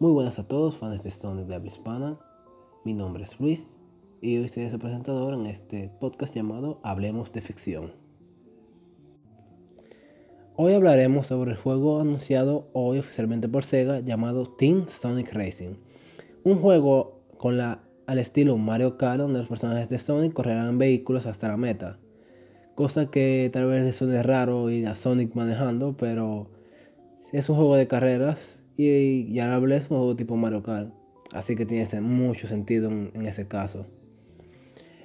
Muy 0.00 0.12
buenas 0.12 0.38
a 0.38 0.48
todos, 0.48 0.78
fans 0.78 1.02
de 1.02 1.10
Sonic 1.10 1.46
de 1.46 1.56
habla 1.56 1.68
hispana. 1.68 2.18
Mi 2.86 2.94
nombre 2.94 3.24
es 3.24 3.38
Luis 3.38 3.78
y 4.22 4.38
hoy 4.38 4.48
seré 4.48 4.70
su 4.70 4.78
presentador 4.78 5.34
en 5.34 5.44
este 5.44 5.90
podcast 6.00 6.34
llamado 6.34 6.80
Hablemos 6.82 7.34
de 7.34 7.42
Ficción. 7.42 7.92
Hoy 10.56 10.72
hablaremos 10.72 11.26
sobre 11.26 11.50
el 11.50 11.58
juego 11.58 12.00
anunciado 12.00 12.70
hoy 12.72 13.00
oficialmente 13.00 13.46
por 13.46 13.62
Sega 13.62 14.00
llamado 14.00 14.46
Team 14.46 14.86
Sonic 14.88 15.34
Racing. 15.34 15.74
Un 16.44 16.56
juego 16.62 17.20
con 17.36 17.58
la, 17.58 17.82
al 18.06 18.18
estilo 18.18 18.56
Mario 18.56 18.96
Kart 18.96 19.20
donde 19.20 19.40
los 19.40 19.48
personajes 19.48 19.90
de 19.90 19.98
Sonic 19.98 20.32
correrán 20.32 20.78
vehículos 20.78 21.26
hasta 21.26 21.48
la 21.48 21.58
meta. 21.58 21.98
Cosa 22.74 23.10
que 23.10 23.50
tal 23.52 23.66
vez 23.66 23.84
les 23.84 23.96
suene 23.96 24.22
raro 24.22 24.70
ir 24.70 24.88
a 24.88 24.94
Sonic 24.94 25.34
manejando, 25.34 25.94
pero 25.94 26.46
es 27.32 27.50
un 27.50 27.56
juego 27.56 27.76
de 27.76 27.86
carreras 27.86 28.59
y 28.88 29.32
ya 29.32 29.54
hablé 29.54 29.76
es 29.76 29.90
un 29.90 29.98
juego 29.98 30.16
tipo 30.16 30.36
Mario 30.36 30.62
Kart. 30.62 30.92
Así 31.32 31.54
que 31.54 31.66
tiene 31.66 32.00
mucho 32.00 32.48
sentido 32.48 32.90
en, 32.90 33.26
ese 33.26 33.46
caso. 33.46 33.86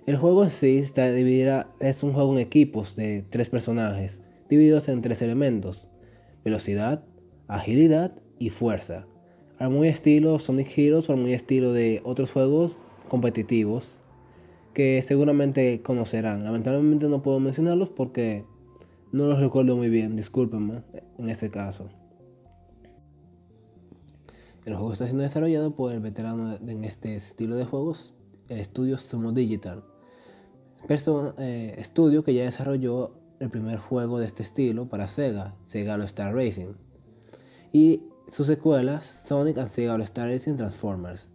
El 0.05 0.17
juego 0.17 0.43
en 0.43 0.49
sí 0.49 0.77
está 0.77 1.11
dividido, 1.11 1.65
es 1.79 2.03
un 2.03 2.13
juego 2.13 2.33
en 2.33 2.39
equipos 2.39 2.95
de 2.95 3.25
tres 3.29 3.49
personajes, 3.49 4.21
divididos 4.49 4.87
en 4.87 5.01
tres 5.01 5.21
elementos: 5.21 5.89
velocidad, 6.43 7.03
agilidad 7.47 8.13
y 8.39 8.49
fuerza. 8.49 9.05
Al 9.59 9.69
muy 9.69 9.87
estilo 9.87 10.39
Sonic 10.39 10.77
Heroes 10.77 11.09
o 11.09 11.13
al 11.13 11.19
muy 11.19 11.33
estilo 11.33 11.73
de 11.73 12.01
otros 12.03 12.31
juegos 12.31 12.77
competitivos 13.07 14.01
que 14.73 15.01
seguramente 15.01 15.81
conocerán. 15.81 16.43
Lamentablemente 16.43 17.07
no 17.07 17.21
puedo 17.21 17.39
mencionarlos 17.39 17.89
porque 17.89 18.43
no 19.11 19.27
los 19.27 19.39
recuerdo 19.39 19.75
muy 19.77 19.89
bien, 19.89 20.15
discúlpenme 20.15 20.81
en 21.17 21.29
ese 21.29 21.49
caso. 21.49 21.89
El 24.65 24.73
juego 24.73 24.93
está 24.93 25.05
siendo 25.05 25.21
desarrollado 25.21 25.75
por 25.75 25.93
el 25.93 25.99
veterano 25.99 26.55
en 26.55 26.85
este 26.85 27.15
estilo 27.15 27.55
de 27.55 27.65
juegos, 27.65 28.15
el 28.49 28.59
estudio 28.59 28.97
Sumo 28.97 29.31
Digital. 29.31 29.83
Eh, 30.89 31.75
estudio 31.77 32.23
que 32.23 32.33
ya 32.33 32.45
desarrolló 32.45 33.11
el 33.39 33.51
primer 33.51 33.77
juego 33.77 34.17
de 34.17 34.25
este 34.25 34.41
estilo 34.41 34.89
para 34.89 35.07
Sega, 35.07 35.53
Sega 35.67 35.93
All 35.93 36.01
Star 36.01 36.33
Racing. 36.33 36.73
Y 37.73 38.01
sus 38.31 38.47
secuelas, 38.47 39.21
Sonic 39.25 39.59
and 39.59 39.69
Sega 39.69 39.93
All 39.93 40.01
Star 40.01 40.29
Racing 40.29 40.55
Transformers. 40.55 41.27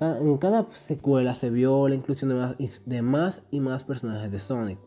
En 0.00 0.38
cada 0.38 0.70
secuela 0.70 1.34
se 1.34 1.50
vio 1.50 1.88
la 1.88 1.96
inclusión 1.96 2.30
de 2.30 2.36
más, 2.36 2.56
de 2.86 3.02
más 3.02 3.42
y 3.50 3.58
más 3.58 3.82
personajes 3.82 4.30
de 4.30 4.38
Sonic. 4.38 4.78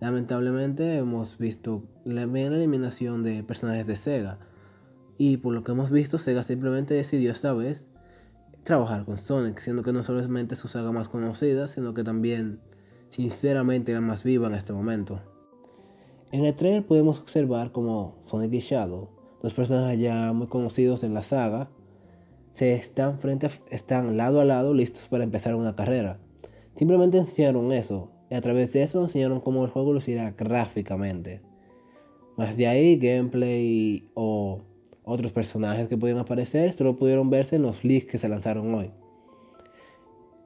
Lamentablemente 0.00 0.98
hemos 0.98 1.38
visto 1.38 1.84
la 2.04 2.24
eliminación 2.24 3.22
de 3.22 3.42
personajes 3.42 3.86
de 3.86 3.96
Sega 3.96 4.38
y 5.18 5.38
por 5.38 5.54
lo 5.54 5.64
que 5.64 5.72
hemos 5.72 5.90
visto, 5.90 6.18
Sega 6.18 6.42
simplemente 6.42 6.94
decidió 6.94 7.32
esta 7.32 7.52
vez 7.52 7.88
trabajar 8.64 9.04
con 9.04 9.16
Sonic, 9.16 9.60
siendo 9.60 9.82
que 9.82 9.92
no 9.92 10.02
solamente 10.02 10.56
su 10.56 10.68
saga 10.68 10.92
más 10.92 11.08
conocida, 11.08 11.68
sino 11.68 11.94
que 11.94 12.04
también, 12.04 12.60
sinceramente, 13.10 13.92
la 13.92 14.00
más 14.00 14.24
viva 14.24 14.48
en 14.48 14.54
este 14.54 14.72
momento. 14.72 15.20
En 16.32 16.44
el 16.44 16.54
trailer 16.54 16.84
podemos 16.84 17.20
observar 17.20 17.70
como 17.70 18.16
Sonic 18.26 18.52
y 18.52 18.58
Shadow, 18.58 19.08
dos 19.42 19.54
personajes 19.54 20.00
ya 20.00 20.32
muy 20.32 20.48
conocidos 20.48 21.04
en 21.04 21.14
la 21.14 21.22
saga, 21.22 21.70
se 22.54 22.72
están 22.72 23.18
frente 23.18 23.50
están 23.70 24.16
lado 24.16 24.40
a 24.40 24.44
lado 24.44 24.74
listos 24.74 25.06
para 25.08 25.24
empezar 25.24 25.54
una 25.54 25.76
carrera. 25.76 26.18
Simplemente 26.74 27.18
enseñaron 27.18 27.70
eso, 27.72 28.10
y 28.30 28.34
a 28.34 28.40
través 28.40 28.72
de 28.72 28.82
eso 28.82 29.00
enseñaron 29.00 29.40
cómo 29.40 29.64
el 29.64 29.70
juego 29.70 29.92
lucirá 29.92 30.32
gráficamente. 30.36 31.40
Más 32.36 32.56
de 32.56 32.66
ahí, 32.66 32.96
gameplay 32.96 34.10
o 34.14 34.62
otros 35.06 35.32
personajes 35.32 35.88
que 35.88 35.96
pudieron 35.96 36.20
aparecer 36.20 36.72
solo 36.72 36.96
pudieron 36.96 37.30
verse 37.30 37.56
en 37.56 37.62
los 37.62 37.84
leaks 37.84 38.06
que 38.06 38.18
se 38.18 38.28
lanzaron 38.28 38.74
hoy. 38.74 38.90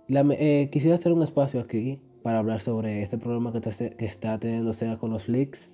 Eh, 0.09 0.69
quisiera 0.71 0.97
hacer 0.97 1.13
un 1.13 1.23
espacio 1.23 1.61
aquí 1.61 1.99
para 2.23 2.41
hablar 2.41 2.61
sobre 2.61 3.03
este 3.03 3.17
problema 3.17 3.53
que, 3.53 3.61
que 3.97 4.05
está 4.05 4.39
teniendo 4.39 4.75
Sega 4.75 4.99
con 4.99 5.11
los 5.11 5.29
leaks. 5.29 5.73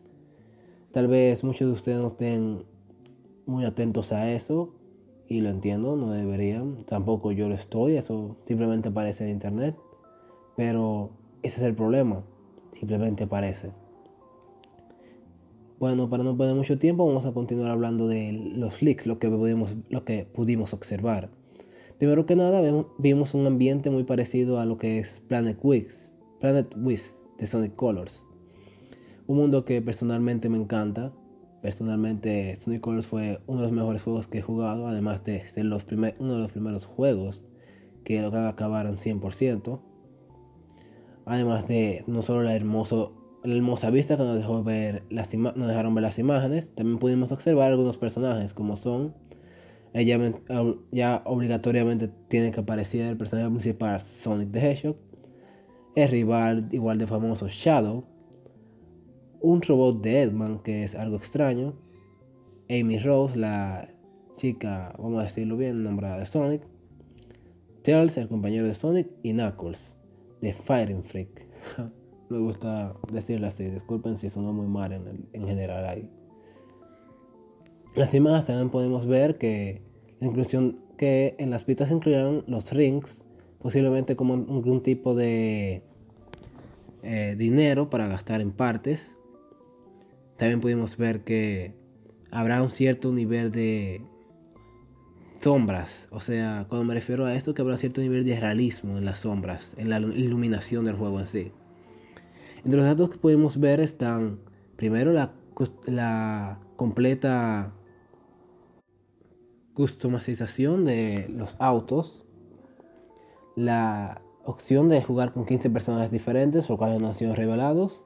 Tal 0.92 1.08
vez 1.08 1.42
muchos 1.42 1.66
de 1.66 1.74
ustedes 1.74 1.98
no 1.98 2.06
estén 2.08 2.62
muy 3.44 3.64
atentos 3.64 4.12
a 4.12 4.30
eso 4.30 4.72
y 5.28 5.40
lo 5.40 5.48
entiendo, 5.48 5.96
no 5.96 6.12
deberían. 6.12 6.84
Tampoco 6.84 7.32
yo 7.32 7.48
lo 7.48 7.56
estoy, 7.56 7.96
eso 7.96 8.36
simplemente 8.46 8.90
aparece 8.90 9.24
en 9.24 9.30
internet. 9.30 9.74
Pero 10.54 11.10
ese 11.42 11.56
es 11.56 11.62
el 11.62 11.74
problema, 11.74 12.22
simplemente 12.72 13.24
aparece. 13.24 13.72
Bueno, 15.78 16.08
para 16.08 16.24
no 16.24 16.36
perder 16.36 16.54
mucho 16.54 16.78
tiempo, 16.78 17.06
vamos 17.06 17.26
a 17.26 17.32
continuar 17.32 17.70
hablando 17.70 18.08
de 18.08 18.32
los 18.32 18.80
leaks, 18.80 19.06
lo 19.06 19.18
que 19.18 19.28
pudimos, 19.28 19.76
lo 19.90 20.04
que 20.04 20.24
pudimos 20.24 20.72
observar. 20.72 21.28
Primero 21.98 22.24
que 22.24 22.34
nada, 22.34 22.62
vimos 22.96 23.34
un 23.34 23.46
ambiente 23.46 23.90
muy 23.90 24.04
parecido 24.04 24.58
a 24.58 24.64
lo 24.64 24.78
que 24.78 24.98
es 24.98 25.22
Planet 25.28 25.58
Wiz, 25.62 26.10
Planet 26.40 26.74
Wiz 26.78 27.14
de 27.38 27.46
Sonic 27.46 27.74
Colors. 27.74 28.24
Un 29.26 29.36
mundo 29.36 29.66
que 29.66 29.82
personalmente 29.82 30.48
me 30.48 30.56
encanta. 30.56 31.12
Personalmente, 31.60 32.56
Sonic 32.56 32.80
Colors 32.80 33.06
fue 33.06 33.40
uno 33.46 33.60
de 33.60 33.66
los 33.66 33.72
mejores 33.72 34.02
juegos 34.02 34.28
que 34.28 34.38
he 34.38 34.42
jugado, 34.42 34.86
además 34.86 35.24
de 35.24 35.46
ser 35.48 35.66
los 35.66 35.84
uno 35.90 36.34
de 36.34 36.40
los 36.40 36.52
primeros 36.52 36.86
juegos 36.86 37.44
que 38.04 38.22
lograron 38.22 38.48
acabar 38.48 38.86
en 38.86 38.96
100%. 38.96 39.80
Además 41.26 41.68
de 41.68 42.02
no 42.06 42.22
solo 42.22 42.42
el 42.42 42.48
hermoso 42.48 43.25
la 43.46 43.54
hermosa 43.56 43.90
vista 43.90 44.16
que 44.16 44.24
nos, 44.24 44.36
dejó 44.36 44.62
ver 44.62 45.04
las 45.10 45.30
dejaron 45.30 45.94
ver 45.94 46.02
las 46.02 46.18
imágenes, 46.18 46.68
también 46.74 46.98
pudimos 46.98 47.32
observar 47.32 47.70
algunos 47.70 47.96
personajes 47.96 48.52
como 48.52 48.76
son, 48.76 49.14
ella 49.94 50.18
ya 50.92 51.22
obligatoriamente 51.24 52.10
tiene 52.28 52.50
que 52.50 52.60
aparecer 52.60 53.06
el 53.06 53.16
personaje 53.16 53.48
principal 53.48 54.00
Sonic 54.00 54.50
the 54.50 54.58
Hedgehog, 54.58 54.96
el 55.94 56.08
rival 56.08 56.68
igual 56.72 56.98
de 56.98 57.06
famoso 57.06 57.48
Shadow, 57.48 58.04
un 59.40 59.62
robot 59.62 60.02
de 60.02 60.22
Edman 60.22 60.58
que 60.58 60.84
es 60.84 60.94
algo 60.94 61.16
extraño, 61.16 61.74
Amy 62.68 62.98
Rose, 62.98 63.38
la 63.38 63.88
chica, 64.34 64.94
vamos 64.98 65.20
a 65.20 65.24
decirlo 65.24 65.56
bien, 65.56 65.82
nombrada 65.82 66.18
de 66.18 66.26
Sonic, 66.26 66.62
Tails, 67.82 68.16
el 68.18 68.28
compañero 68.28 68.66
de 68.66 68.74
Sonic, 68.74 69.08
y 69.22 69.32
Knuckles, 69.32 69.96
de 70.40 70.52
Firing 70.52 71.04
Freak. 71.04 71.46
Me 72.28 72.38
gusta 72.38 72.94
decirlo 73.12 73.46
así, 73.46 73.64
disculpen 73.64 74.18
si 74.18 74.28
sonó 74.30 74.52
muy 74.52 74.66
mal 74.66 74.92
en, 74.92 75.46
general 75.46 75.86
ahí. 75.86 76.08
Las 77.94 78.12
imágenes 78.14 78.46
también 78.46 78.70
podemos 78.70 79.06
ver 79.06 79.38
que 79.38 79.82
inclusión 80.20 80.78
que 80.98 81.36
en 81.38 81.50
las 81.50 81.64
pistas 81.64 81.90
incluyeron 81.90 82.44
los 82.46 82.72
rings, 82.72 83.22
posiblemente 83.60 84.16
como 84.16 84.34
algún 84.34 84.82
tipo 84.82 85.14
de 85.14 85.82
eh, 87.02 87.34
dinero 87.38 87.90
para 87.90 88.08
gastar 88.08 88.40
en 88.40 88.50
partes. 88.50 89.16
También 90.36 90.60
pudimos 90.60 90.96
ver 90.96 91.22
que 91.22 91.74
habrá 92.30 92.62
un 92.62 92.70
cierto 92.70 93.12
nivel 93.12 93.52
de 93.52 94.02
sombras, 95.40 96.08
o 96.10 96.18
sea, 96.18 96.66
cuando 96.68 96.86
me 96.86 96.94
refiero 96.94 97.24
a 97.24 97.34
esto, 97.34 97.54
que 97.54 97.62
habrá 97.62 97.76
cierto 97.76 98.00
nivel 98.00 98.24
de 98.24 98.40
realismo 98.40 98.98
en 98.98 99.04
las 99.04 99.20
sombras, 99.20 99.74
en 99.76 99.90
la 99.90 100.00
iluminación 100.00 100.86
del 100.86 100.96
juego 100.96 101.20
en 101.20 101.28
sí. 101.28 101.52
Entre 102.66 102.80
los 102.80 102.88
datos 102.88 103.10
que 103.10 103.18
podemos 103.18 103.60
ver 103.60 103.78
están 103.78 104.40
primero 104.74 105.12
la, 105.12 106.58
completa 106.74 107.72
customización 109.72 110.84
de 110.84 111.28
los 111.28 111.54
autos, 111.60 112.26
la 113.54 114.20
opción 114.44 114.88
de 114.88 115.00
jugar 115.00 115.30
con 115.30 115.46
15 115.46 115.70
personajes 115.70 116.10
diferentes, 116.10 116.68
los 116.68 116.76
cuales 116.76 117.00
no 117.00 117.06
han 117.06 117.14
sido 117.14 117.36
revelados, 117.36 118.04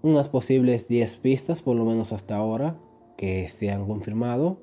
unas 0.00 0.28
posibles 0.28 0.88
10 0.88 1.18
pistas, 1.18 1.60
por 1.60 1.76
lo 1.76 1.84
menos 1.84 2.14
hasta 2.14 2.36
ahora, 2.36 2.78
que 3.18 3.50
se 3.50 3.70
han 3.70 3.86
confirmado, 3.86 4.56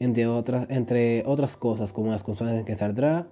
entre 0.00 0.26
otras, 0.26 0.66
entre 0.70 1.22
otras 1.24 1.56
cosas 1.56 1.92
como 1.92 2.10
las 2.10 2.24
consolas 2.24 2.54
en 2.54 2.64
que 2.64 2.74
saldrá, 2.74 3.28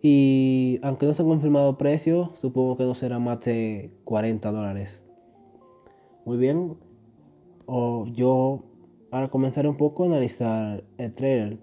y 0.00 0.78
aunque 0.82 1.06
no 1.06 1.14
se 1.14 1.22
ha 1.22 1.24
confirmado 1.24 1.76
precio, 1.76 2.30
supongo 2.34 2.76
que 2.76 2.84
no 2.84 2.94
será 2.94 3.18
más 3.18 3.40
de 3.40 3.90
40 4.04 4.50
dólares. 4.52 5.02
Muy 6.24 6.36
bien. 6.36 6.76
O 7.66 8.06
yo 8.06 8.64
ahora 9.10 9.28
comenzaré 9.28 9.68
un 9.68 9.76
poco 9.76 10.04
a 10.04 10.06
analizar 10.06 10.84
el 10.98 11.14
trailer. 11.14 11.58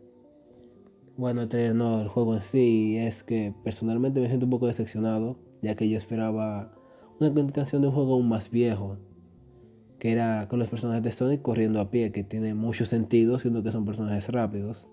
Bueno, 1.17 1.43
el 1.43 1.49
trailer 1.49 1.75
no, 1.75 2.01
el 2.01 2.09
juego 2.09 2.35
en 2.35 2.43
sí. 2.43 2.97
Es 2.97 3.23
que 3.23 3.53
personalmente 3.63 4.19
me 4.19 4.27
siento 4.27 4.45
un 4.45 4.51
poco 4.51 4.67
decepcionado. 4.67 5.37
Ya 5.61 5.75
que 5.75 5.89
yo 5.89 5.97
esperaba 5.97 6.73
una 7.19 7.33
canción 7.53 7.81
de 7.81 7.87
un 7.87 7.93
juego 7.93 8.15
aún 8.15 8.27
más 8.27 8.51
viejo. 8.51 8.97
Que 9.97 10.11
era 10.11 10.49
con 10.49 10.59
los 10.59 10.67
personajes 10.67 11.03
de 11.03 11.11
Sonic 11.13 11.41
corriendo 11.41 11.79
a 11.79 11.89
pie. 11.89 12.11
Que 12.11 12.25
tiene 12.25 12.53
mucho 12.53 12.85
sentido, 12.85 13.39
siendo 13.39 13.63
que 13.63 13.71
son 13.71 13.85
personajes 13.85 14.27
rápidos 14.27 14.87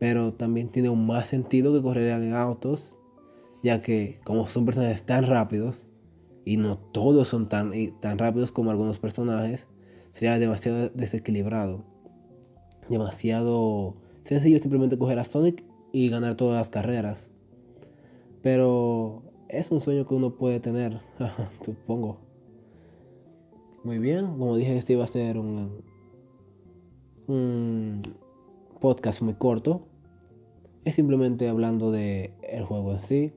pero 0.00 0.32
también 0.32 0.70
tiene 0.70 0.90
más 0.90 1.28
sentido 1.28 1.72
que 1.72 1.82
correrían 1.82 2.24
en 2.24 2.34
autos, 2.34 2.98
ya 3.62 3.82
que 3.82 4.18
como 4.24 4.48
son 4.48 4.64
personajes 4.64 5.04
tan 5.06 5.26
rápidos, 5.26 5.86
y 6.44 6.56
no 6.56 6.78
todos 6.78 7.28
son 7.28 7.48
tan, 7.48 7.72
tan 8.00 8.18
rápidos 8.18 8.50
como 8.50 8.72
algunos 8.72 8.98
personajes, 8.98 9.68
sería 10.10 10.40
demasiado 10.40 10.88
desequilibrado, 10.88 11.84
demasiado 12.88 13.94
Sencillo 14.30 14.60
simplemente 14.60 14.96
coger 14.96 15.18
a 15.18 15.24
Sonic 15.24 15.64
y 15.92 16.08
ganar 16.08 16.36
todas 16.36 16.56
las 16.56 16.70
carreras. 16.70 17.30
Pero 18.42 19.24
es 19.48 19.72
un 19.72 19.80
sueño 19.80 20.06
que 20.06 20.14
uno 20.14 20.36
puede 20.36 20.60
tener, 20.60 21.00
supongo. 21.64 22.18
Muy 23.82 23.98
bien, 23.98 24.38
como 24.38 24.56
dije, 24.56 24.76
este 24.76 24.92
iba 24.92 25.04
a 25.04 25.08
ser 25.08 25.38
un, 25.38 25.82
un 27.26 28.02
podcast 28.80 29.20
muy 29.22 29.34
corto. 29.34 29.88
Es 30.84 30.94
simplemente 30.94 31.48
hablando 31.48 31.92
de 31.92 32.32
el 32.42 32.64
juego 32.64 32.92
en 32.92 33.00
sí. 33.00 33.32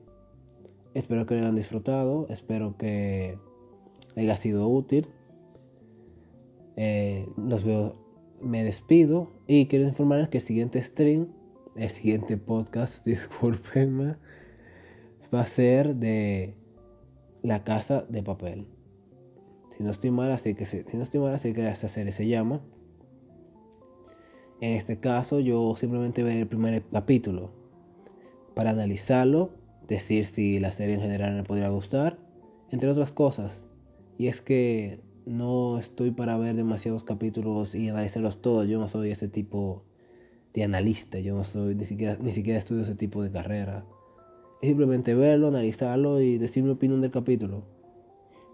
Espero 0.94 1.26
que 1.26 1.34
lo 1.34 1.42
hayan 1.42 1.56
disfrutado. 1.56 2.26
Espero 2.30 2.76
que 2.76 3.38
haya 4.16 4.36
sido 4.36 4.68
útil. 4.68 5.08
Eh, 6.76 7.28
los 7.36 7.64
veo, 7.64 7.96
me 8.40 8.64
despido 8.64 9.30
y 9.46 9.66
quiero 9.66 9.84
informarles 9.84 10.28
que 10.28 10.38
el 10.38 10.44
siguiente 10.44 10.82
stream, 10.82 11.28
el 11.76 11.88
siguiente 11.90 12.36
podcast, 12.36 13.04
disculpenme, 13.06 14.16
va 15.32 15.40
a 15.40 15.46
ser 15.46 15.96
de 15.96 16.54
la 17.42 17.62
casa 17.62 18.04
de 18.08 18.22
papel. 18.22 18.66
Si 19.76 19.82
no 19.82 19.90
estoy 19.90 20.10
mal, 20.10 20.32
así 20.32 20.54
que 20.54 20.66
si 20.66 20.84
no 20.94 21.02
estoy 21.02 21.20
mal, 21.20 21.34
así 21.34 21.52
que 21.52 21.68
esta 21.68 21.88
serie 21.88 22.12
se 22.12 22.26
llama. 22.26 22.60
En 24.60 24.72
este 24.74 24.98
caso, 24.98 25.40
yo 25.40 25.74
simplemente 25.76 26.22
veré 26.22 26.40
el 26.40 26.46
primer 26.46 26.82
capítulo 26.84 27.50
para 28.54 28.70
analizarlo, 28.70 29.50
decir 29.86 30.26
si 30.26 30.60
la 30.60 30.72
serie 30.72 30.94
en 30.94 31.00
general 31.00 31.34
me 31.34 31.42
podría 31.42 31.68
gustar, 31.68 32.18
entre 32.70 32.88
otras 32.88 33.12
cosas. 33.12 33.64
Y 34.16 34.28
es 34.28 34.40
que 34.40 35.00
no 35.26 35.78
estoy 35.78 36.10
para 36.10 36.36
ver 36.36 36.54
demasiados 36.54 37.04
capítulos 37.04 37.74
y 37.74 37.88
analizarlos 37.88 38.40
todos. 38.40 38.68
Yo 38.68 38.78
no 38.78 38.88
soy 38.88 39.10
ese 39.10 39.28
tipo 39.28 39.84
de 40.52 40.64
analista, 40.64 41.18
yo 41.18 41.34
no 41.34 41.44
soy 41.44 41.74
ni 41.74 41.84
siquiera, 41.84 42.16
ni 42.20 42.32
siquiera 42.32 42.58
estudio 42.58 42.82
ese 42.82 42.94
tipo 42.94 43.22
de 43.22 43.30
carrera. 43.30 43.84
Es 44.62 44.68
simplemente 44.68 45.14
verlo, 45.14 45.48
analizarlo 45.48 46.20
y 46.20 46.38
decir 46.38 46.62
mi 46.62 46.70
opinión 46.70 47.00
del 47.00 47.10
capítulo. 47.10 47.64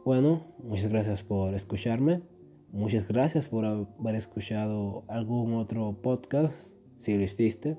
Bueno, 0.04 0.46
muchas 0.64 0.90
gracias 0.90 1.22
por 1.22 1.54
escucharme. 1.54 2.22
Muchas 2.72 3.08
gracias 3.08 3.48
por 3.48 3.64
haber 3.64 4.14
escuchado 4.14 5.02
algún 5.08 5.54
otro 5.54 5.92
podcast, 6.00 6.54
si 7.00 7.16
lo 7.16 7.24
hiciste. 7.24 7.76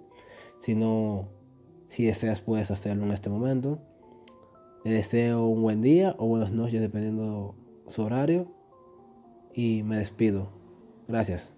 Si 0.59 0.75
no, 0.75 1.29
si 1.89 2.05
deseas 2.05 2.41
puedes 2.41 2.71
hacerlo 2.71 3.05
en 3.05 3.11
este 3.11 3.29
momento. 3.29 3.79
Le 4.83 4.91
deseo 4.91 5.45
un 5.45 5.61
buen 5.61 5.81
día 5.81 6.15
o 6.17 6.27
buenas 6.27 6.51
noches 6.51 6.81
dependiendo 6.81 7.55
su 7.87 8.01
horario. 8.01 8.47
Y 9.53 9.83
me 9.83 9.95
despido. 9.95 10.49
Gracias. 11.07 11.53